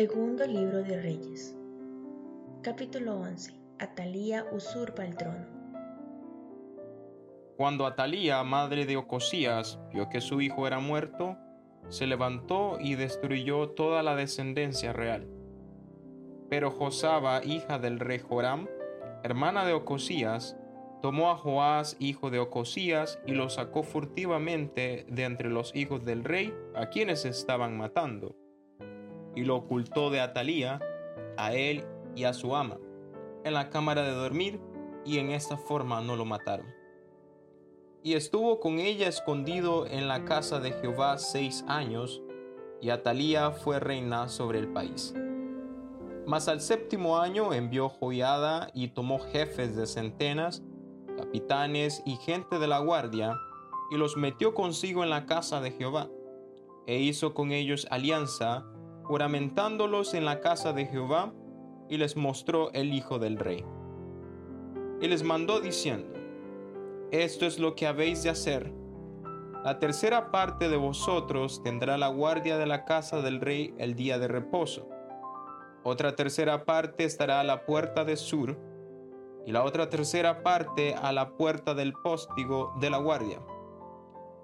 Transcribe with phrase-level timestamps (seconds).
[0.00, 1.54] Segundo libro de Reyes.
[2.62, 3.52] Capítulo 11.
[3.78, 5.44] Atalía usurpa el trono.
[7.58, 11.36] Cuando Atalía, madre de Ocosías, vio que su hijo era muerto,
[11.90, 15.28] se levantó y destruyó toda la descendencia real.
[16.48, 18.68] Pero Josaba, hija del rey Joram,
[19.22, 20.56] hermana de Ocosías,
[21.02, 26.24] tomó a Joás, hijo de Ocosías, y lo sacó furtivamente de entre los hijos del
[26.24, 28.39] rey, a quienes estaban matando
[29.34, 30.80] y lo ocultó de Atalía,
[31.36, 31.84] a él
[32.14, 32.78] y a su ama,
[33.44, 34.60] en la cámara de dormir,
[35.04, 36.66] y en esta forma no lo mataron.
[38.02, 42.22] Y estuvo con ella escondido en la casa de Jehová seis años,
[42.80, 45.14] y Atalía fue reina sobre el país.
[46.26, 50.62] Mas al séptimo año envió Joiada y tomó jefes de centenas,
[51.16, 53.34] capitanes y gente de la guardia,
[53.90, 56.08] y los metió consigo en la casa de Jehová,
[56.86, 58.64] e hizo con ellos alianza,
[59.10, 61.32] juramentándolos en la casa de Jehová,
[61.88, 63.64] y les mostró el hijo del rey.
[65.00, 66.16] Y les mandó diciendo,
[67.10, 68.72] Esto es lo que habéis de hacer.
[69.64, 74.20] La tercera parte de vosotros tendrá la guardia de la casa del rey el día
[74.20, 74.88] de reposo.
[75.82, 78.56] Otra tercera parte estará a la puerta de sur,
[79.44, 83.40] y la otra tercera parte a la puerta del póstigo de la guardia.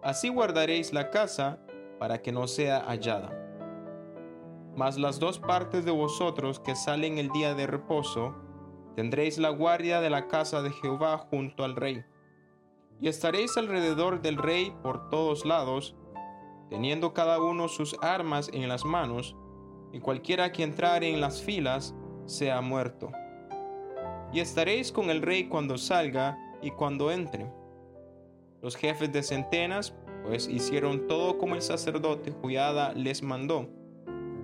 [0.02, 1.60] Así guardaréis la casa
[2.00, 3.45] para que no sea hallada.
[4.76, 8.34] Mas las dos partes de vosotros que salen el día de reposo,
[8.94, 12.04] tendréis la guardia de la casa de Jehová junto al rey.
[13.00, 15.96] Y estaréis alrededor del rey por todos lados,
[16.68, 19.34] teniendo cada uno sus armas en las manos,
[19.92, 21.94] y cualquiera que entrare en las filas
[22.26, 23.10] sea muerto.
[24.30, 27.50] Y estaréis con el rey cuando salga y cuando entre.
[28.60, 29.94] Los jefes de centenas,
[30.26, 33.70] pues hicieron todo como el sacerdote Juyada les mandó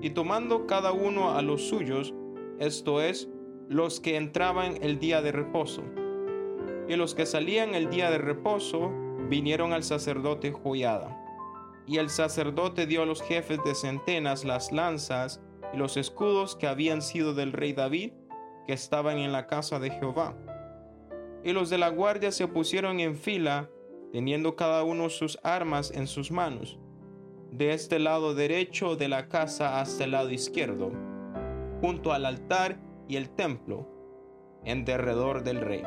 [0.03, 2.13] y tomando cada uno a los suyos,
[2.59, 3.29] esto es,
[3.69, 5.85] los que entraban el día de reposo.
[6.89, 8.91] Y los que salían el día de reposo
[9.29, 11.17] vinieron al sacerdote Joyada.
[11.87, 15.41] Y el sacerdote dio a los jefes de centenas las lanzas
[15.73, 18.13] y los escudos que habían sido del rey David,
[18.67, 20.37] que estaban en la casa de Jehová.
[21.45, 23.71] Y los de la guardia se pusieron en fila,
[24.11, 26.79] teniendo cada uno sus armas en sus manos
[27.53, 30.91] de este lado derecho de la casa hasta el lado izquierdo,
[31.83, 33.87] junto al altar y el templo,
[34.65, 35.83] en derredor del rey.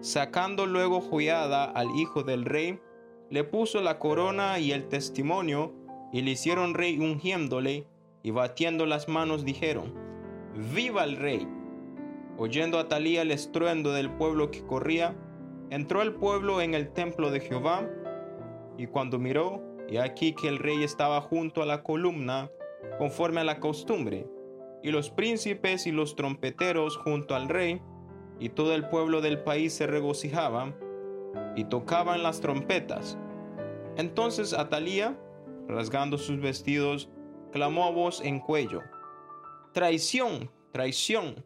[0.00, 2.80] Sacando luego Joiada al hijo del rey,
[3.30, 5.72] le puso la corona y el testimonio,
[6.12, 7.86] y le hicieron rey ungiéndole,
[8.24, 9.94] y batiendo las manos dijeron,
[10.74, 11.46] ¡Viva el rey!
[12.36, 15.14] Oyendo a Talía el estruendo del pueblo que corría,
[15.70, 17.88] entró el pueblo en el templo de Jehová,
[18.76, 22.50] y cuando miró, y aquí que el rey estaba junto a la columna,
[22.98, 24.26] conforme a la costumbre,
[24.82, 27.80] y los príncipes y los trompeteros junto al rey,
[28.38, 30.74] y todo el pueblo del país se regocijaba,
[31.56, 33.18] y tocaban las trompetas.
[33.96, 35.18] Entonces Atalía,
[35.68, 37.10] rasgando sus vestidos,
[37.52, 38.80] clamó a voz en cuello,
[39.72, 41.44] Traición, traición.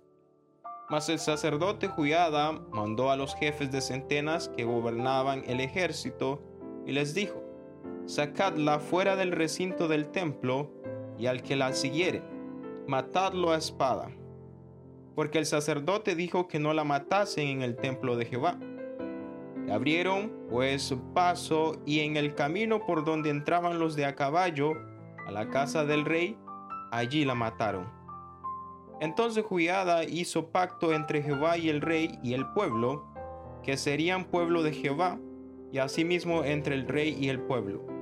[0.90, 6.42] Mas el sacerdote Juyada mandó a los jefes de centenas que gobernaban el ejército,
[6.84, 7.42] y les dijo,
[8.08, 10.70] sacadla fuera del recinto del templo,
[11.18, 12.22] y al que la siguiere,
[12.86, 14.10] matadlo a espada.
[15.14, 18.58] Porque el sacerdote dijo que no la matasen en el templo de Jehová.
[19.70, 24.72] abrieron pues paso y en el camino por donde entraban los de a caballo
[25.26, 26.38] a la casa del rey,
[26.90, 27.86] allí la mataron.
[29.00, 33.04] Entonces Juyada hizo pacto entre Jehová y el rey y el pueblo,
[33.62, 35.18] que serían pueblo de Jehová,
[35.70, 37.97] y asimismo entre el rey y el pueblo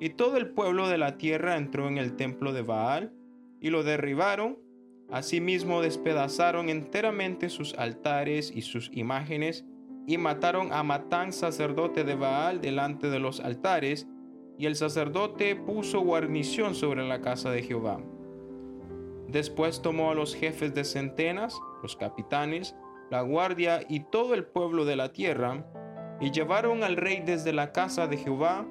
[0.00, 3.12] y todo el pueblo de la tierra entró en el templo de Baal
[3.60, 4.58] y lo derribaron.
[5.10, 9.64] Asimismo despedazaron enteramente sus altares y sus imágenes
[10.06, 14.06] y mataron a Matán sacerdote de Baal delante de los altares
[14.58, 18.00] y el sacerdote puso guarnición sobre la casa de Jehová.
[19.28, 22.74] Después tomó a los jefes de centenas, los capitanes,
[23.10, 25.66] la guardia y todo el pueblo de la tierra,
[26.20, 28.66] y llevaron al rey desde la casa de Jehová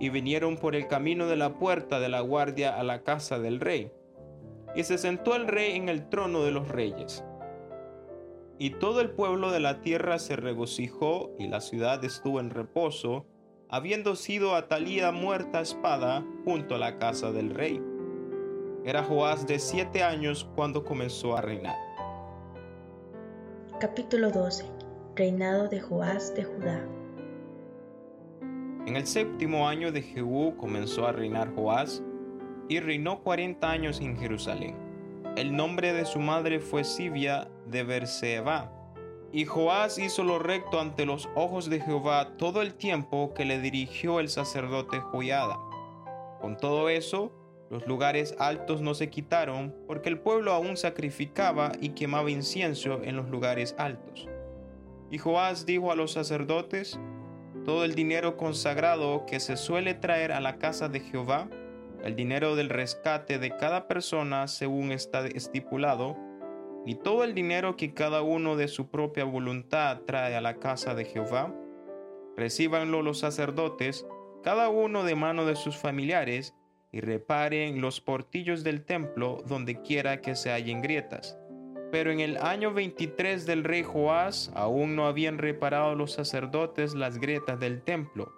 [0.00, 3.60] y vinieron por el camino de la puerta de la guardia a la casa del
[3.60, 3.90] rey.
[4.74, 7.24] Y se sentó el rey en el trono de los reyes.
[8.58, 13.26] Y todo el pueblo de la tierra se regocijó y la ciudad estuvo en reposo,
[13.68, 17.80] habiendo sido Atalía muerta espada junto a la casa del rey.
[18.84, 21.76] Era Joás de siete años cuando comenzó a reinar.
[23.80, 24.64] Capítulo 12.
[25.16, 26.84] Reinado de Joás de Judá.
[28.86, 32.02] En el séptimo año de Jehú comenzó a reinar Joás,
[32.68, 34.76] y reinó cuarenta años en Jerusalén.
[35.36, 38.70] El nombre de su madre fue Sibia de Berseba.
[39.32, 43.60] Y Joás hizo lo recto ante los ojos de Jehová todo el tiempo que le
[43.60, 45.58] dirigió el sacerdote Joiada.
[46.40, 47.32] Con todo eso,
[47.70, 53.16] los lugares altos no se quitaron, porque el pueblo aún sacrificaba y quemaba incienso en
[53.16, 54.28] los lugares altos.
[55.10, 56.98] Y Joás dijo a los sacerdotes,
[57.64, 61.48] todo el dinero consagrado que se suele traer a la casa de Jehová,
[62.02, 66.16] el dinero del rescate de cada persona según está estipulado,
[66.86, 70.94] y todo el dinero que cada uno de su propia voluntad trae a la casa
[70.94, 71.54] de Jehová,
[72.36, 74.06] recíbanlo los sacerdotes,
[74.42, 76.54] cada uno de mano de sus familiares,
[76.92, 81.36] y reparen los portillos del templo donde quiera que se hallen grietas.
[81.94, 87.18] Pero en el año 23 del rey Joás aún no habían reparado los sacerdotes las
[87.18, 88.32] grietas del templo.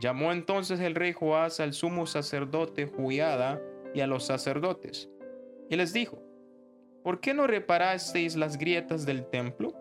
[0.00, 3.60] Llamó entonces el rey Joás al sumo sacerdote Juiada
[3.94, 5.10] y a los sacerdotes,
[5.68, 6.22] y les dijo,
[7.02, 9.74] ¿por qué no reparasteis las grietas del templo?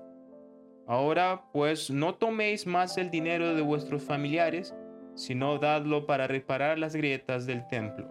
[0.88, 4.74] Ahora pues no toméis más el dinero de vuestros familiares,
[5.14, 8.10] sino dadlo para reparar las grietas del templo.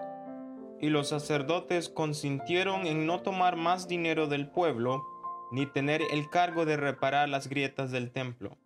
[0.83, 5.03] Y los sacerdotes consintieron en no tomar más dinero del pueblo,
[5.53, 8.59] ni tener el cargo de reparar las grietas del templo.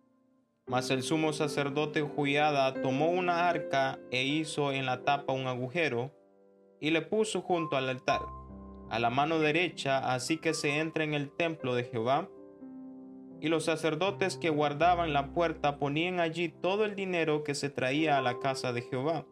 [0.65, 6.11] Mas el sumo sacerdote Juiada tomó una arca e hizo en la tapa un agujero,
[6.81, 8.21] y le puso junto al altar,
[8.89, 12.29] a la mano derecha, así que se entra en el templo de Jehová,
[13.39, 18.17] y los sacerdotes que guardaban la puerta ponían allí todo el dinero que se traía
[18.17, 19.25] a la casa de Jehová.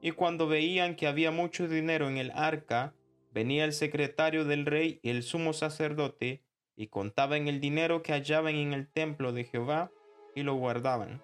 [0.00, 2.94] Y cuando veían que había mucho dinero en el arca,
[3.32, 6.42] venía el secretario del rey y el sumo sacerdote,
[6.76, 9.90] y contaban el dinero que hallaban en el templo de Jehová,
[10.34, 11.22] y lo guardaban.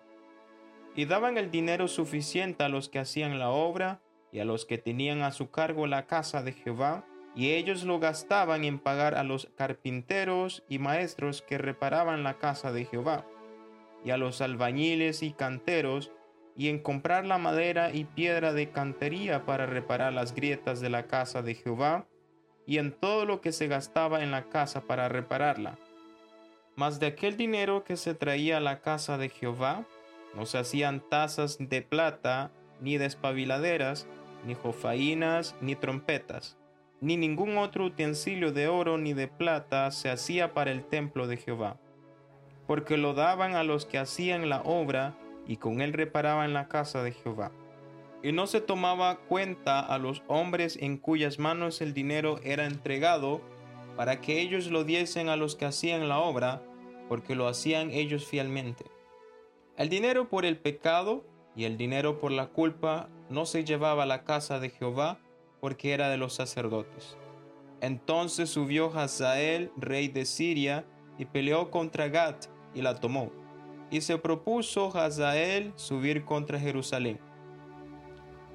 [0.97, 4.01] Y daban el dinero suficiente a los que hacían la obra,
[4.33, 7.07] y a los que tenían a su cargo la casa de Jehová,
[7.37, 12.73] y ellos lo gastaban en pagar a los carpinteros y maestros que reparaban la casa
[12.73, 13.27] de Jehová,
[14.05, 16.11] y a los albañiles y canteros,
[16.57, 21.05] y en comprar la madera y piedra de cantería para reparar las grietas de la
[21.05, 22.07] casa de Jehová,
[22.67, 25.77] y en todo lo que se gastaba en la casa para repararla.
[26.77, 29.85] Mas de aquel dinero que se traía a la casa de Jehová,
[30.35, 34.07] no se hacían tazas de plata, ni despabiladeras,
[34.47, 36.57] ni jofainas, ni trompetas
[37.05, 41.37] ni ningún otro utensilio de oro ni de plata se hacía para el templo de
[41.37, 41.77] Jehová,
[42.67, 45.15] porque lo daban a los que hacían la obra
[45.47, 47.53] y con él reparaban la casa de Jehová.
[48.23, 53.41] Y no se tomaba cuenta a los hombres en cuyas manos el dinero era entregado,
[53.97, 56.63] para que ellos lo diesen a los que hacían la obra,
[57.09, 58.85] porque lo hacían ellos fielmente.
[59.77, 61.25] El dinero por el pecado
[61.55, 65.19] y el dinero por la culpa no se llevaba a la casa de Jehová,
[65.61, 67.17] porque era de los sacerdotes.
[67.81, 70.87] Entonces subió Hazael, rey de Siria,
[71.19, 73.31] y peleó contra Gat y la tomó.
[73.91, 77.21] Y se propuso Hazael subir contra Jerusalén.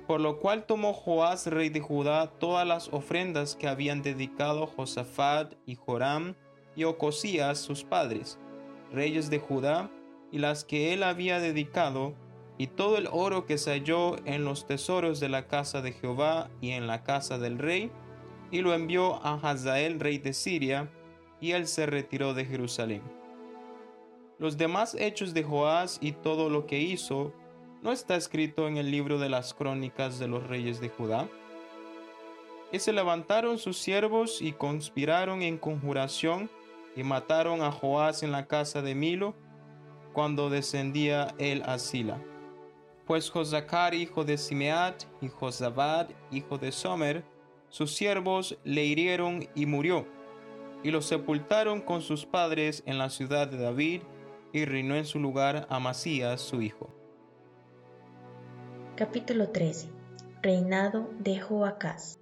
[0.07, 5.53] Por lo cual tomó Joás, rey de Judá, todas las ofrendas que habían dedicado Josafat
[5.65, 6.35] y Joram
[6.75, 8.39] y Ocosías, sus padres,
[8.91, 9.91] reyes de Judá,
[10.31, 12.15] y las que él había dedicado,
[12.57, 16.49] y todo el oro que se halló en los tesoros de la casa de Jehová
[16.59, 17.91] y en la casa del rey,
[18.51, 20.89] y lo envió a Hazael, rey de Siria,
[21.39, 23.18] y él se retiró de Jerusalén.
[24.39, 27.33] Los demás hechos de Joás y todo lo que hizo,
[27.81, 31.27] ¿no está escrito en el libro de las crónicas de los reyes de Judá?
[32.71, 36.49] Y se levantaron sus siervos y conspiraron en conjuración
[36.95, 39.35] y mataron a Joás en la casa de Milo
[40.13, 42.21] cuando descendía él a Sila.
[43.05, 47.25] Pues Josacar, hijo de Simeat, y Josabad, hijo de Somer,
[47.67, 50.05] sus siervos le hirieron y murió,
[50.83, 54.01] y lo sepultaron con sus padres en la ciudad de David,
[54.53, 56.89] y reinó en su lugar Amasías, su hijo.
[58.95, 59.89] Capítulo 13
[60.41, 62.19] Reinado de Joacás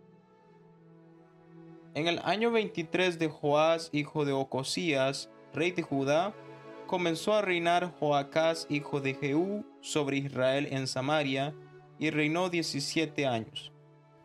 [1.93, 6.33] En el año 23 de Joás, hijo de Ocosías, rey de Judá,
[6.85, 11.53] comenzó a reinar Joacás, hijo de Jehú, sobre Israel en Samaria,
[11.99, 13.71] y reinó diecisiete años.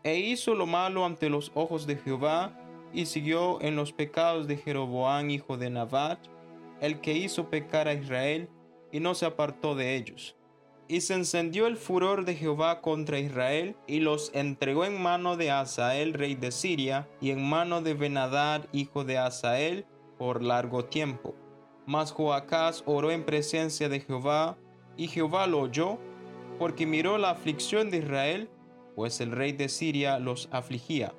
[0.03, 2.59] E hizo lo malo ante los ojos de Jehová,
[2.93, 6.19] y siguió en los pecados de Jeroboán, hijo de Nabat,
[6.83, 8.49] el que hizo pecar a Israel,
[8.91, 10.35] y no se apartó de ellos.
[10.89, 15.49] Y se encendió el furor de Jehová contra Israel, y los entregó en mano de
[15.49, 19.85] Asael, rey de Siria, y en mano de Benadad, hijo de Asael,
[20.17, 21.35] por largo tiempo.
[21.85, 24.57] Mas Joacás oró en presencia de Jehová,
[24.97, 25.99] y Jehová lo oyó,
[26.59, 28.49] porque miró la aflicción de Israel,
[28.93, 31.13] pues el rey de Siria los afligía.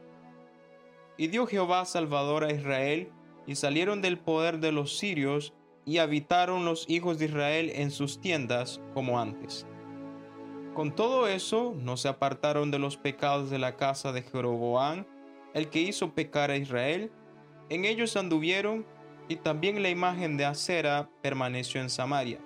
[1.16, 3.10] Y dio Jehová Salvador a Israel,
[3.46, 5.52] y salieron del poder de los sirios,
[5.86, 9.66] y habitaron los hijos de Israel en sus tiendas como antes.
[10.74, 15.04] Con todo eso no se apartaron de los pecados de la casa de Jeroboam,
[15.52, 17.12] el que hizo pecar a Israel.
[17.68, 18.86] En ellos anduvieron,
[19.28, 22.40] y también la imagen de acera permaneció en Samaria,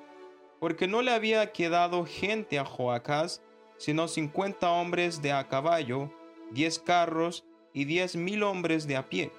[0.61, 3.43] porque no le había quedado gente a Joacás,
[3.78, 6.12] sino cincuenta hombres de a caballo,
[6.50, 9.33] diez carros y diez mil hombres de a pie,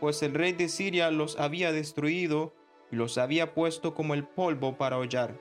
[0.00, 2.54] pues el rey de Siria los había destruido
[2.90, 5.38] y los había puesto como el polvo para hollar.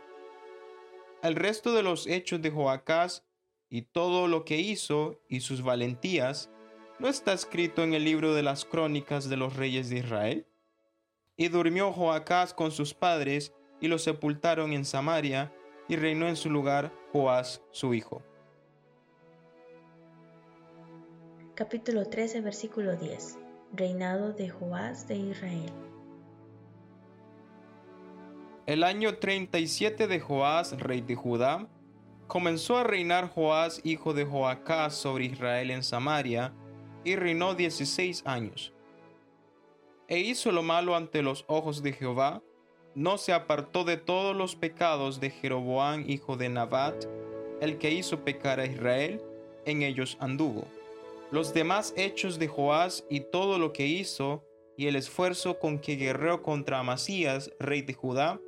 [1.23, 3.25] El resto de los hechos de Joacás
[3.69, 6.49] y todo lo que hizo y sus valentías,
[6.99, 10.47] ¿no está escrito en el libro de las crónicas de los reyes de Israel?
[11.35, 15.53] Y durmió Joacás con sus padres y los sepultaron en Samaria
[15.87, 18.23] y reinó en su lugar Joás su hijo.
[21.55, 23.46] Capítulo 13, versículo 10.
[23.73, 25.71] Reinado de Joás de Israel.
[28.65, 31.67] El año 37 de Joás, rey de Judá,
[32.27, 36.53] comenzó a reinar Joás, hijo de Joacás, sobre Israel en Samaria,
[37.03, 38.73] y reinó 16 años.
[40.07, 42.41] E hizo lo malo ante los ojos de Jehová,
[42.95, 47.05] no se apartó de todos los pecados de Jeroboam, hijo de Nabat,
[47.59, 49.21] el que hizo pecar a Israel,
[49.65, 50.65] en ellos anduvo.
[51.31, 54.43] Los demás hechos de Joás y todo lo que hizo,
[54.77, 58.39] y el esfuerzo con que guerreó contra Amasías, rey de Judá,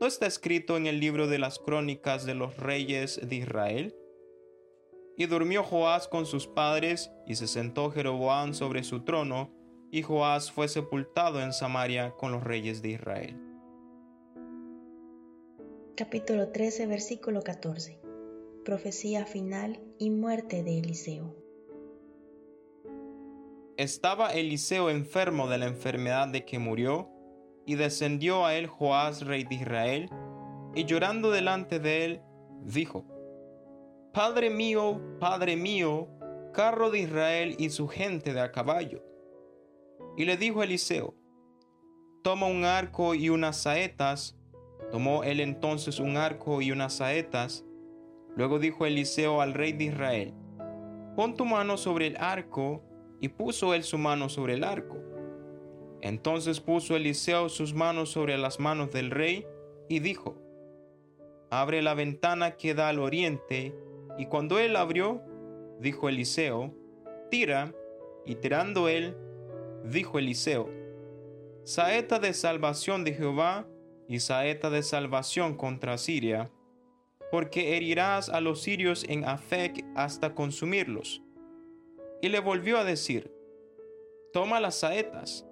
[0.00, 3.94] ¿no está escrito en el libro de las crónicas de los reyes de Israel?
[5.16, 9.52] Y durmió Joás con sus padres, y se sentó Jeroboam sobre su trono,
[9.90, 13.50] y Joás fue sepultado en Samaria con los reyes de Israel
[16.00, 18.00] capítulo 13, versículo 14.
[18.64, 21.39] Profecía final y muerte de Eliseo.
[23.80, 27.08] Estaba Eliseo enfermo de la enfermedad de que murió,
[27.64, 30.10] y descendió a él Joás, rey de Israel,
[30.74, 32.20] y llorando delante de él,
[32.62, 33.06] dijo,
[34.12, 36.08] Padre mío, Padre mío,
[36.52, 39.02] carro de Israel y su gente de a caballo.
[40.18, 41.14] Y le dijo Eliseo,
[42.22, 44.36] Toma un arco y unas saetas,
[44.90, 47.64] Tomó él entonces un arco y unas saetas.
[48.36, 50.34] Luego dijo Eliseo al rey de Israel,
[51.16, 52.84] Pon tu mano sobre el arco,
[53.20, 54.96] y puso él su mano sobre el arco.
[56.00, 59.46] Entonces puso Eliseo sus manos sobre las manos del rey,
[59.88, 60.36] y dijo,
[61.50, 63.74] Abre la ventana que da al oriente,
[64.16, 65.20] y cuando él abrió,
[65.80, 66.74] dijo Eliseo,
[67.30, 67.74] Tira,
[68.24, 69.16] y tirando él,
[69.84, 70.70] dijo Eliseo,
[71.64, 73.66] Saeta de salvación de Jehová,
[74.08, 76.50] y saeta de salvación contra Siria,
[77.30, 81.22] porque herirás a los sirios en Afec hasta consumirlos.
[82.22, 83.32] Y le volvió a decir,
[84.32, 85.46] toma las saetas.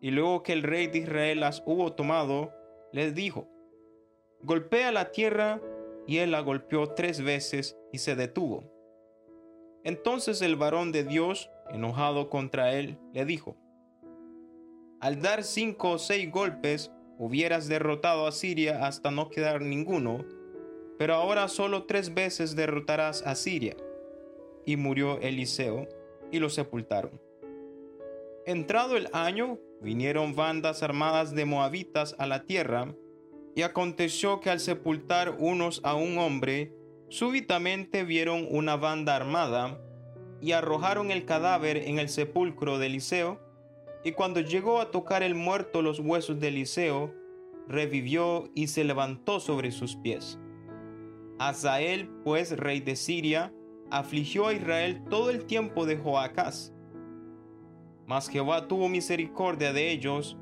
[0.00, 2.52] Y luego que el rey de Israel las hubo tomado,
[2.92, 3.48] les dijo,
[4.42, 5.60] golpea la tierra,
[6.06, 8.64] y él la golpeó tres veces y se detuvo.
[9.84, 13.56] Entonces el varón de Dios, enojado contra él, le dijo,
[15.00, 20.24] al dar cinco o seis golpes, hubieras derrotado a Siria hasta no quedar ninguno,
[20.98, 23.76] pero ahora solo tres veces derrotarás a Siria.
[24.68, 25.88] Y murió Eliseo,
[26.30, 27.18] y lo sepultaron.
[28.44, 32.94] Entrado el año, vinieron bandas armadas de moabitas a la tierra,
[33.54, 36.74] y aconteció que al sepultar unos a un hombre,
[37.08, 39.80] súbitamente vieron una banda armada,
[40.42, 43.40] y arrojaron el cadáver en el sepulcro de Eliseo,
[44.04, 47.14] y cuando llegó a tocar el muerto los huesos de Eliseo,
[47.68, 50.38] revivió y se levantó sobre sus pies.
[51.38, 53.54] Azael, pues rey de Siria,
[53.90, 56.72] afligió a Israel todo el tiempo de Joacás.
[58.06, 60.36] Mas Jehová tuvo misericordia de ellos,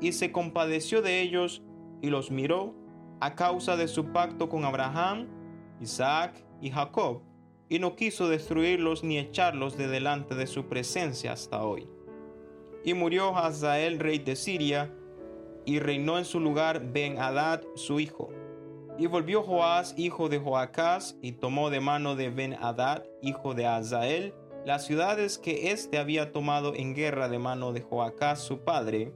[0.00, 1.62] y se compadeció de ellos,
[2.00, 2.74] y los miró
[3.20, 5.28] a causa de su pacto con Abraham,
[5.80, 7.22] Isaac y Jacob,
[7.68, 11.88] y no quiso destruirlos ni echarlos de delante de su presencia hasta hoy
[12.84, 14.92] y murió Hazael, rey de Siria,
[15.64, 18.30] y reinó en su lugar Ben-Hadad, su hijo.
[18.98, 24.34] Y volvió Joás, hijo de Joacás, y tomó de mano de Ben-Hadad, hijo de Hazael,
[24.64, 29.12] las ciudades que éste había tomado en guerra de mano de Joacás, su padre.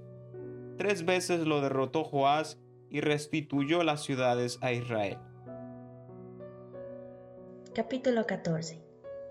[0.76, 2.58] Tres veces lo derrotó Joás
[2.90, 5.18] y restituyó las ciudades a Israel.
[7.74, 8.82] Capítulo 14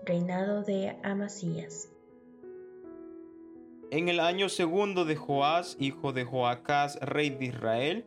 [0.04, 1.90] Reinado de Amasías
[3.92, 8.04] en el año segundo de Joás, hijo de Joacás, rey de Israel,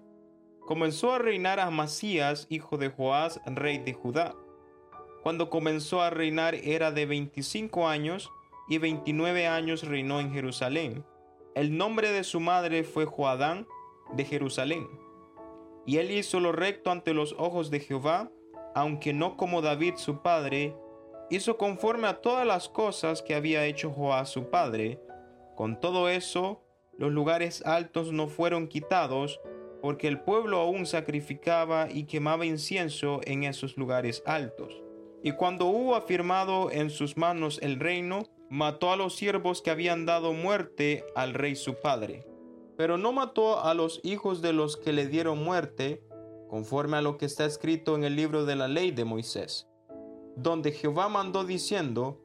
[0.69, 4.35] comenzó a reinar Amasías, hijo de Joás, rey de Judá.
[5.23, 8.31] cuando comenzó a reinar era de 25 años
[8.67, 11.03] y 29 años reinó en Jerusalén.
[11.55, 13.65] El nombre de su madre fue Joadán
[14.13, 14.87] de Jerusalén.
[15.87, 18.29] Y él hizo lo recto ante los ojos de Jehová,
[18.75, 20.75] aunque no como David su padre,
[21.31, 25.01] hizo conforme a todas las cosas que había hecho Joás su padre.
[25.55, 26.61] Con todo eso,
[26.95, 29.39] los lugares altos no fueron quitados,
[29.81, 34.81] porque el pueblo aún sacrificaba y quemaba incienso en esos lugares altos.
[35.23, 40.05] Y cuando hubo afirmado en sus manos el reino, mató a los siervos que habían
[40.05, 42.25] dado muerte al rey su padre.
[42.77, 46.03] Pero no mató a los hijos de los que le dieron muerte,
[46.49, 49.67] conforme a lo que está escrito en el libro de la ley de Moisés,
[50.35, 52.21] donde Jehová mandó diciendo,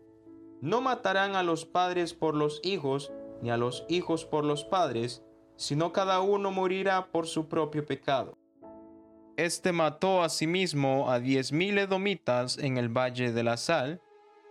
[0.61, 5.23] No matarán a los padres por los hijos, ni a los hijos por los padres,
[5.57, 8.37] sino cada uno morirá por su propio pecado.
[9.37, 14.01] Este mató asimismo a diez mil edomitas en el valle de la sal,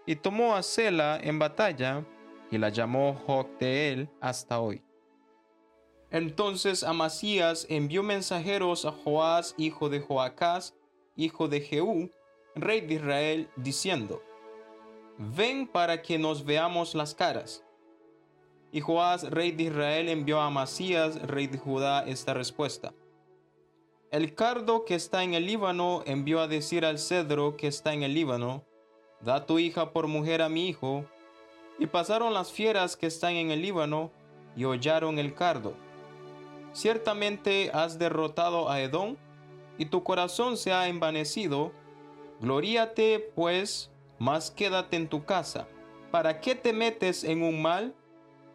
[0.05, 2.05] y tomó a Sela en batalla,
[2.51, 4.83] y la llamó Jocteel hasta hoy.
[6.12, 10.75] Entonces Amasías envió mensajeros a Joás, hijo de Joacás,
[11.15, 12.12] hijo de Jehú,
[12.55, 14.22] rey de Israel, diciendo,
[15.17, 17.62] Ven para que nos veamos las caras.
[18.74, 22.94] Y Joás, rey de Israel, envió a Amasías, rey de Judá, esta respuesta.
[24.12, 28.03] El cardo que está en el Líbano envió a decir al cedro que está en
[28.03, 28.65] el Líbano,
[29.24, 31.06] Da tu hija por mujer a mi hijo.
[31.80, 34.12] Y pasaron las fieras que están en el Líbano
[34.56, 35.74] y hollaron el cardo.
[36.74, 39.15] Ciertamente has derrotado a Edom
[39.77, 41.72] y tu corazón se ha envanecido.
[42.42, 45.68] Gloríate, pues, mas quédate en tu casa.
[46.12, 47.96] ¿Para qué te metes en un mal?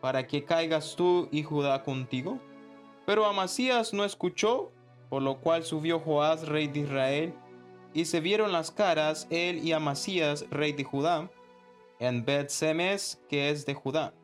[0.00, 2.38] ¿Para que caigas tú y Judá contigo?
[3.06, 4.70] Pero Amasías no escuchó,
[5.08, 7.34] por lo cual subió Joás, rey de Israel,
[7.94, 11.30] y se vieron las caras él y Amasías, rey de Judá,
[11.98, 14.14] en bet Semes, que es de Judá.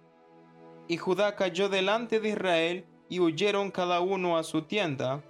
[0.86, 5.22] Y Judá cayó delante de Israel, y huyeron cada uno a su tienda.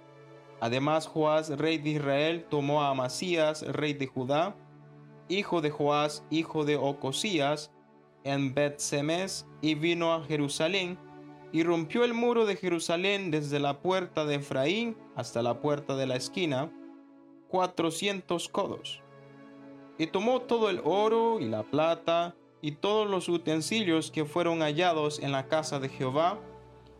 [0.59, 4.55] Además Joás, rey de Israel, tomó a Amasías, rey de Judá,
[5.27, 7.71] hijo de Joás, hijo de Ocosías,
[8.25, 10.99] en bet Semes, y vino a Jerusalén,
[11.53, 16.05] y rompió el muro de Jerusalén desde la puerta de Efraín hasta la puerta de
[16.05, 16.69] la esquina,
[17.47, 19.01] cuatrocientos codos.
[19.97, 25.19] Y tomó todo el oro y la plata y todos los utensilios que fueron hallados
[25.19, 26.39] en la casa de Jehová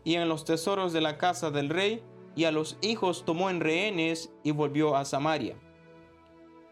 [0.05, 2.01] y en los tesoros de la casa del rey,
[2.35, 5.57] y a los hijos tomó en rehenes y volvió a Samaria.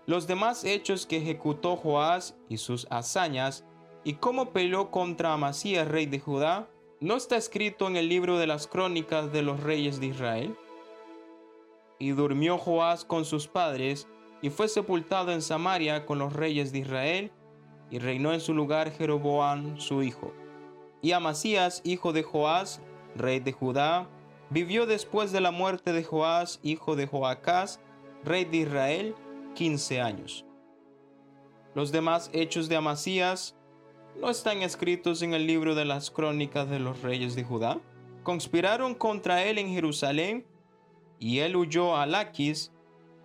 [0.06, 3.66] Los demás hechos que ejecutó Joás y sus hazañas,
[4.04, 6.68] y cómo peleó contra Amasías, rey de Judá,
[7.00, 10.56] ¿no está escrito en el libro de las crónicas de los reyes de Israel?
[12.00, 14.08] Y durmió Joás con sus padres,
[14.42, 17.32] y fue sepultado en Samaria con los reyes de Israel,
[17.90, 20.34] y reinó en su lugar Jeroboam su hijo.
[21.02, 22.82] Y Amasías, hijo de Joás,
[23.16, 24.10] rey de Judá,
[24.50, 27.80] vivió después de la muerte de Joás, hijo de Joacás,
[28.24, 29.16] rey de Israel,
[29.56, 30.46] quince años.
[31.76, 33.56] Los demás hechos de Amasías
[34.20, 37.80] no están escritos en el libro de las crónicas de los reyes de Judá.
[38.24, 40.46] Conspiraron contra él en Jerusalén
[41.20, 42.72] y él huyó a Laquis,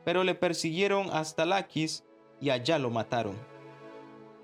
[0.05, 2.05] pero le persiguieron hasta Laquis
[2.40, 3.37] y allá lo mataron.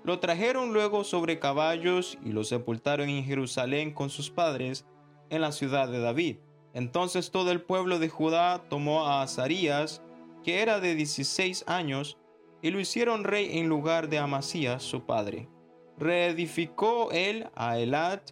[0.03, 4.85] Lo trajeron luego sobre caballos y lo sepultaron en Jerusalén con sus padres
[5.29, 6.37] en la ciudad de David.
[6.73, 10.03] Entonces todo el pueblo de Judá tomó a Azarías,
[10.43, 12.17] que era de 16 años,
[12.61, 15.49] y lo hicieron rey en lugar de Amasías su padre.
[15.97, 18.31] Reedificó él a Elat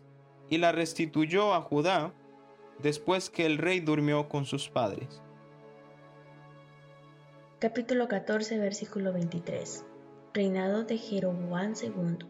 [0.49, 2.13] y la restituyó a Judá,
[2.79, 5.21] después que el rey durmió con sus padres.
[7.59, 9.85] Capítulo 14, versículo 23.
[10.33, 12.27] Reinado de Jeroboam II.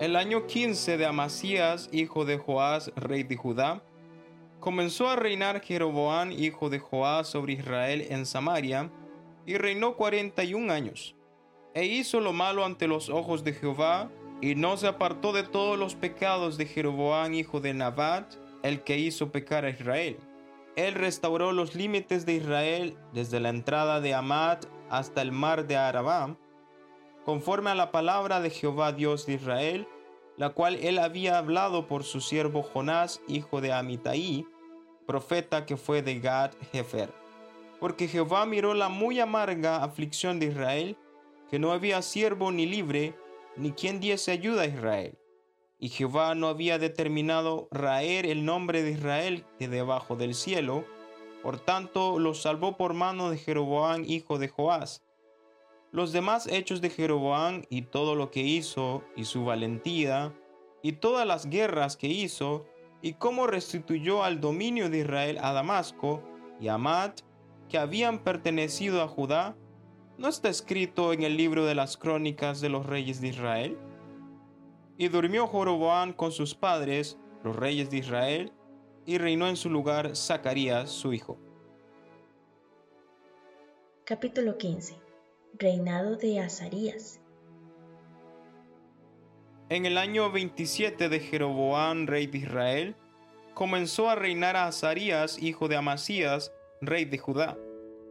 [0.00, 3.82] El año 15 de Amasías, hijo de Joás, rey de Judá,
[4.58, 8.90] comenzó a reinar Jeroboam, hijo de Joás, sobre Israel en Samaria,
[9.46, 11.14] y reinó cuarenta y un años.
[11.74, 15.78] E hizo lo malo ante los ojos de Jehová, y no se apartó de todos
[15.78, 20.18] los pecados de Jeroboam, hijo de Nabat, el que hizo pecar a Israel.
[20.76, 25.76] Él restauró los límites de Israel desde la entrada de Amat hasta el mar de
[25.76, 26.36] Arabá,
[27.24, 29.86] conforme a la palabra de Jehová Dios de Israel,
[30.36, 34.46] la cual él había hablado por su siervo Jonás, hijo de Amitai,
[35.06, 37.12] profeta que fue de Gad Jefer.
[37.78, 40.96] Porque Jehová miró la muy amarga aflicción de Israel,
[41.50, 43.14] que no había siervo ni libre,
[43.56, 45.18] ni quien diese ayuda a Israel.
[45.78, 50.84] Y Jehová no había determinado raer el nombre de Israel de debajo del cielo,
[51.42, 55.02] por tanto lo salvó por mano de Jeroboam hijo de Joás.
[55.90, 60.32] Los demás hechos de Jeroboam y todo lo que hizo, y su valentía,
[60.82, 62.66] y todas las guerras que hizo,
[63.02, 66.22] y cómo restituyó al dominio de Israel a Damasco
[66.60, 67.22] y a Amat,
[67.68, 69.56] que habían pertenecido a Judá,
[70.20, 73.78] ¿no está escrito en el libro de las crónicas de los reyes de Israel?
[74.98, 78.52] Y durmió Joroboam con sus padres, los reyes de Israel,
[79.06, 81.38] y reinó en su lugar Zacarías, su hijo.
[84.04, 84.94] Capítulo 15.
[85.54, 87.18] Reinado de Azarías.
[89.70, 92.94] En el año 27 de Jeroboam, rey de Israel,
[93.54, 96.52] comenzó a reinar a Azarías, hijo de Amasías,
[96.82, 97.56] rey de Judá.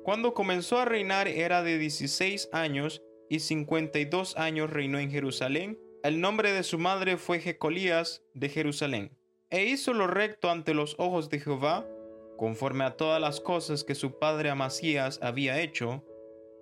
[0.09, 5.79] Cuando comenzó a reinar era de 16 años y 52 años reinó en Jerusalén.
[6.01, 9.15] El nombre de su madre fue Jecolías de Jerusalén.
[9.51, 11.87] E hizo lo recto ante los ojos de Jehová,
[12.37, 16.03] conforme a todas las cosas que su padre Amasías había hecho.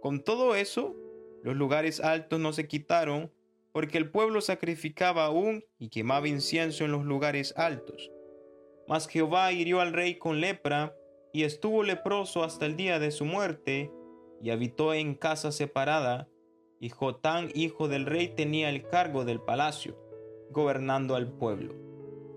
[0.01, 0.93] Con todo eso,
[1.41, 3.31] los lugares altos no se quitaron,
[3.71, 8.11] porque el pueblo sacrificaba aún y quemaba incienso en los lugares altos.
[8.89, 10.93] Mas Jehová hirió al rey con lepra,
[11.37, 13.91] y estuvo leproso hasta el día de su muerte,
[14.41, 16.27] y habitó en casa separada,
[16.79, 19.95] y Jotán, hijo del rey, tenía el cargo del palacio,
[20.49, 21.75] gobernando al pueblo.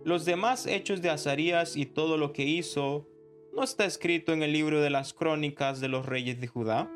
[0.05, 3.09] Los demás hechos de Azarías y todo lo que hizo,
[3.55, 6.93] ¿no está escrito en el libro de las crónicas de los reyes de Judá?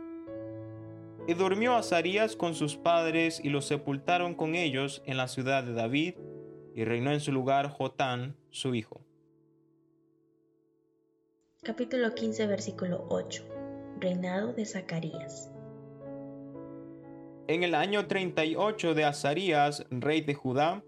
[1.26, 5.72] Y durmió Azarías con sus padres y los sepultaron con ellos en la ciudad de
[5.72, 6.16] David,
[6.74, 9.03] y reinó en su lugar Jotán, su hijo.
[11.64, 13.42] Capítulo 15, versículo 8.
[13.98, 15.50] Reinado de Zacarías.
[17.48, 20.84] En el año 38 de Azarías, rey de Judá,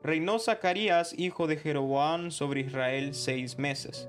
[0.00, 4.08] reinó Zacarías, hijo de Jeroboam, sobre Israel seis meses.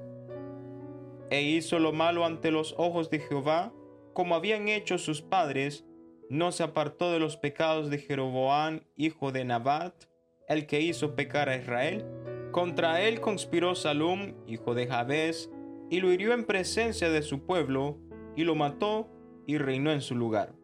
[1.31, 3.73] E hizo lo malo ante los ojos de Jehová,
[4.13, 5.83] como habían hecho sus padres,
[6.29, 9.95] no se apartó de los pecados de Jeroboam, hijo de Nabat,
[10.47, 12.05] el que hizo pecar a Israel.
[12.51, 15.49] Contra él conspiró Salum, hijo de Jabes,
[15.93, 17.99] y lo hirió en presencia de su pueblo,
[18.35, 19.11] y lo mató
[19.45, 20.55] y reinó en su lugar.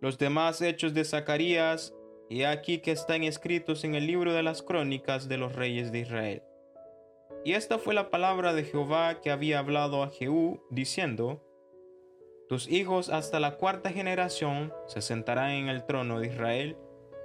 [0.00, 1.92] Los demás hechos de Zacarías,
[2.30, 5.98] y aquí que están escritos en el libro de las crónicas de los reyes de
[5.98, 6.42] Israel.
[7.44, 11.42] Y esta fue la palabra de Jehová que había hablado a Jehú, diciendo,
[12.48, 16.76] Tus hijos hasta la cuarta generación se sentarán en el trono de Israel,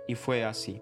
[0.08, 0.82] y fue así.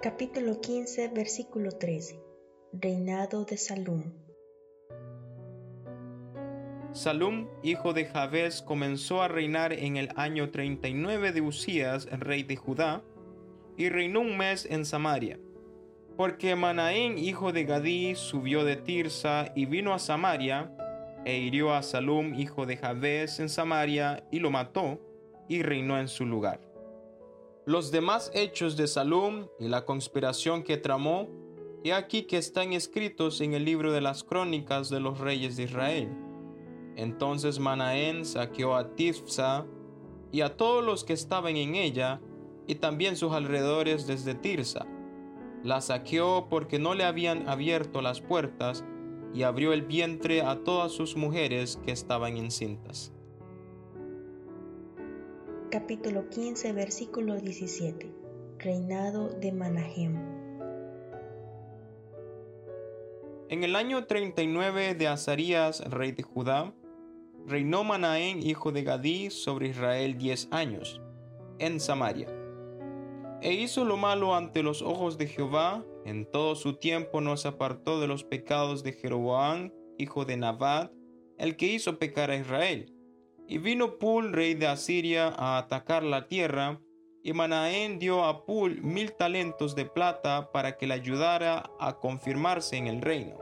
[0.00, 2.29] Capítulo 15, versículo 13
[2.72, 4.04] Reinado de Salum.
[6.92, 12.54] Salum, hijo de Jabes, comenzó a reinar en el año 39 de Usías, rey de
[12.54, 13.02] Judá,
[13.76, 15.40] y reinó un mes en Samaria.
[16.16, 20.72] Porque Manaén, hijo de Gadí, subió de Tirsa y vino a Samaria,
[21.24, 25.00] e hirió a Salum, hijo de Jabes, en Samaria, y lo mató,
[25.48, 26.60] y reinó en su lugar.
[27.66, 31.39] Los demás hechos de Salum y la conspiración que tramó
[31.82, 35.64] y aquí que están escritos en el libro de las crónicas de los reyes de
[35.64, 36.08] Israel.
[36.96, 39.66] Entonces Manaén saqueó a Tifsa
[40.32, 42.20] y a todos los que estaban en ella,
[42.66, 44.86] y también sus alrededores desde Tirsa.
[45.64, 48.84] La saqueó porque no le habían abierto las puertas,
[49.32, 53.12] y abrió el vientre a todas sus mujeres que estaban encintas.
[55.70, 58.12] Capítulo 15, versículo 17.
[58.58, 60.39] Reinado de Manahem.
[63.50, 66.72] En el año 39 de Azarías, rey de Judá,
[67.48, 71.02] reinó Manaén, hijo de Gadí, sobre Israel diez años,
[71.58, 72.28] en Samaria.
[73.42, 77.48] E hizo lo malo ante los ojos de Jehová, en todo su tiempo no se
[77.48, 80.92] apartó de los pecados de Jeroboam, hijo de Nabat,
[81.36, 82.94] el que hizo pecar a Israel.
[83.48, 86.80] Y vino Pul, rey de Asiria, a atacar la tierra,
[87.22, 92.76] y Manaén dio a Pul mil talentos de plata para que le ayudara a confirmarse
[92.76, 93.38] en el reino.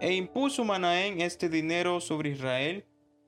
[0.00, 2.86] E impuso Manaén este dinero sobre Israel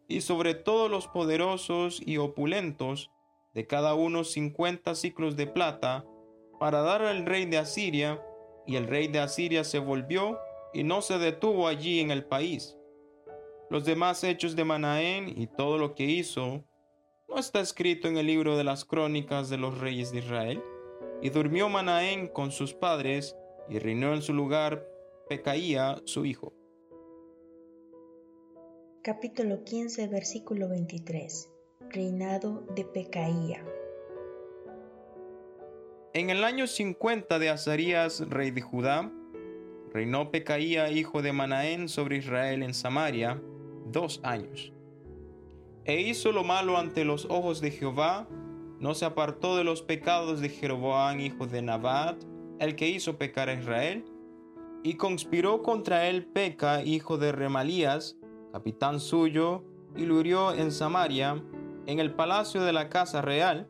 [0.08, 3.10] y sobre todos los poderosos y opulentos,
[3.54, 6.04] de cada uno cincuenta ciclos de plata,
[6.58, 8.22] para dar al rey de Asiria,
[8.66, 10.38] y el rey de Asiria se volvió
[10.72, 12.76] y no se detuvo allí en el país.
[13.68, 16.64] Los demás hechos de Manaén y todo lo que hizo,
[17.30, 20.60] ¿No está escrito en el libro de las crónicas de los reyes de Israel?
[21.22, 23.36] Y durmió Manaén con sus padres,
[23.68, 24.84] y reinó en su lugar
[25.28, 26.52] Pecaía, su hijo.
[29.02, 31.48] Capítulo 15, versículo 23.
[31.88, 33.64] Reinado de Pecaía.
[36.14, 39.12] En el año 50 de Azarías, rey de Judá,
[39.92, 43.40] reinó Pecaía, hijo de Manaén, sobre Israel en Samaria,
[43.86, 44.72] dos años
[45.84, 48.28] e hizo lo malo ante los ojos de Jehová,
[48.78, 52.22] no se apartó de los pecados de Jeroboam, hijo de Nabat,
[52.58, 54.04] el que hizo pecar a Israel,
[54.82, 58.16] y conspiró contra él Peca, hijo de Remalías,
[58.52, 59.64] capitán suyo,
[59.96, 61.42] y lo hirió en Samaria,
[61.86, 63.68] en el palacio de la casa real,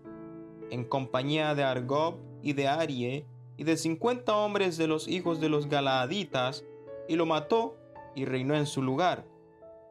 [0.71, 5.49] en compañía de Argob y de Arie, y de cincuenta hombres de los hijos de
[5.49, 6.65] los Galaaditas,
[7.09, 7.77] y lo mató
[8.15, 9.27] y reinó en su lugar.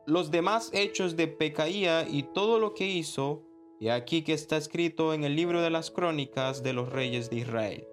[0.10, 3.43] Los demás hechos de Pecaía y todo lo que hizo,
[3.80, 7.36] y aquí que está escrito en el libro de las crónicas de los reyes de
[7.36, 7.88] Israel.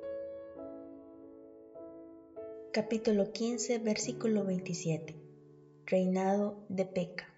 [2.72, 5.14] Capítulo 15, versículo 27.
[5.84, 7.34] Reinado de Peca.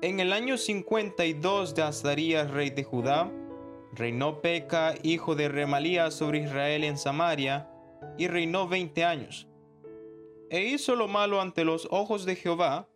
[0.00, 3.30] En el año 52 de Azarías, rey de Judá,
[3.92, 7.68] reinó Peca, hijo de Remalías, sobre Israel en Samaria,
[8.16, 9.51] y reinó veinte años.
[10.52, 12.86] E hizo lo malo ante los ojos de Jehová,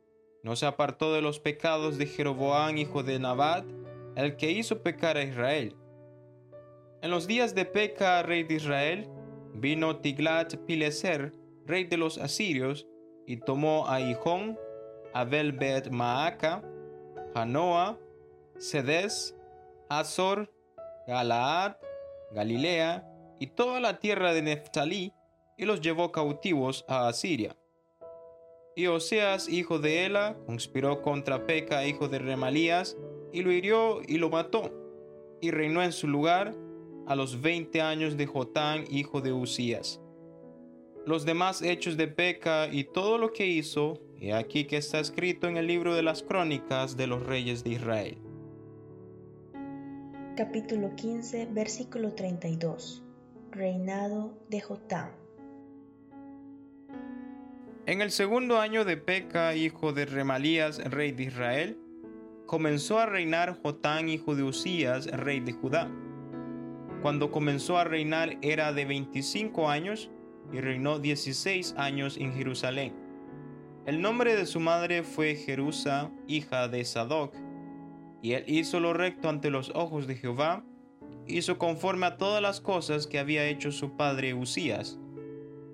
[0.42, 3.64] no se apartó de los pecados de Jeroboam, hijo de Nabat,
[4.14, 5.74] el que hizo pecar a Israel.
[7.00, 9.08] En los días de Peca, rey de Israel,
[9.54, 11.32] vino Tiglat-Pileser,
[11.64, 12.86] rey de los asirios,
[13.26, 14.58] y tomó a Hijón,
[15.14, 16.62] a Belbet Maaca,
[17.32, 17.98] Janoa,
[18.58, 19.34] Sedes,
[19.88, 20.52] Azor,
[21.06, 21.76] Galaad,
[22.32, 23.08] Galilea
[23.40, 25.14] y toda la tierra de Neftalí,
[25.56, 27.56] y los llevó cautivos a Asiria.
[28.74, 32.96] Y Oseas, hijo de Ela, conspiró contra Peca, hijo de Remalías,
[33.32, 34.70] y lo hirió y lo mató,
[35.40, 36.54] y reinó en su lugar
[37.06, 40.00] a los veinte años de Jotán, hijo de Usías.
[41.06, 45.46] Los demás hechos de Peca y todo lo que hizo, y aquí que está escrito
[45.46, 48.18] en el libro de las crónicas de los reyes de Israel.
[50.36, 53.02] Capítulo 15, versículo 32.
[53.52, 55.25] Reinado de Jotam.
[57.86, 61.78] En el segundo año de Peca, hijo de Remalías, rey de Israel,
[62.44, 65.88] comenzó a reinar Jotán, hijo de Usías, rey de Judá.
[67.00, 70.10] Cuando comenzó a reinar era de 25 años
[70.52, 72.92] y reinó 16 años en Jerusalén.
[73.86, 77.36] El nombre de su madre fue Jerusa, hija de Sadoc,
[78.20, 80.64] y él hizo lo recto ante los ojos de Jehová,
[81.28, 84.98] hizo conforme a todas las cosas que había hecho su padre Usías.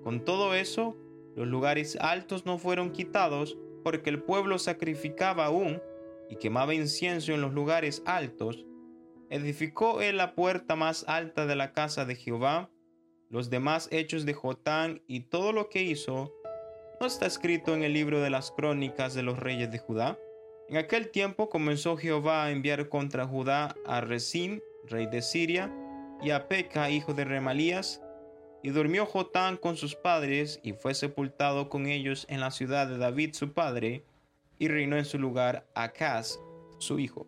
[0.03, 0.95] Con todo eso,
[1.35, 5.81] los lugares altos no fueron quitados, porque el pueblo sacrificaba aún
[6.29, 8.65] y quemaba incienso en los lugares altos.
[9.29, 12.69] Edificó él la puerta más alta de la casa de Jehová,
[13.29, 16.31] los demás hechos de Jotán y todo lo que hizo,
[17.03, 20.17] ¿No está escrito en el libro de las crónicas de los reyes de Judá?
[20.69, 25.69] En aquel tiempo comenzó Jehová a enviar contra Judá a Rezín, rey de Siria,
[26.21, 28.01] y a Peca, hijo de Remalías,
[28.63, 32.97] y durmió Jotán con sus padres, y fue sepultado con ellos en la ciudad de
[32.97, 34.05] David su padre,
[34.57, 36.39] y reinó en su lugar Acaz,
[36.79, 37.27] su hijo.